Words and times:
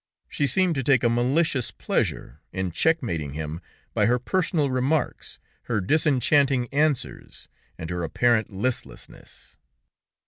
She 0.27 0.47
seemed 0.47 0.73
to 0.73 0.83
take 0.83 1.03
a 1.03 1.09
malicious 1.09 1.69
pleasure 1.69 2.39
in 2.51 2.71
checkmating 2.71 3.33
him 3.33 3.61
by 3.93 4.07
her 4.07 4.17
personal 4.17 4.71
remarks, 4.71 5.37
her 5.65 5.79
disenchanting 5.79 6.67
answers, 6.73 7.47
and 7.77 7.87
her 7.91 8.01
apparent 8.03 8.51
listlessness. 8.51 9.59